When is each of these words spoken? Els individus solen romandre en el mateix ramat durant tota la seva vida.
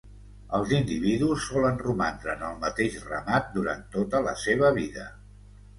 Els 0.59 0.71
individus 0.77 1.45
solen 1.51 1.77
romandre 1.83 2.33
en 2.35 2.43
el 2.49 2.59
mateix 2.67 2.99
ramat 3.13 3.55
durant 3.61 3.87
tota 3.99 4.25
la 4.31 4.37
seva 4.49 4.77
vida. 4.81 5.09